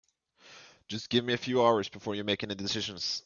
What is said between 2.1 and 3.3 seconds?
you make any decisions.